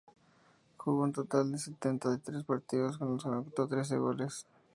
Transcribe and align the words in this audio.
Jugó 0.77 1.03
un 1.03 1.13
total 1.13 1.51
de 1.51 1.59
setenta 1.59 2.11
y 2.11 2.17
tres 2.17 2.41
partidos 2.43 2.99
en 2.99 3.09
los 3.09 3.21
que 3.21 3.29
anotó 3.29 3.67
trece 3.67 3.97
goles. 3.99 4.47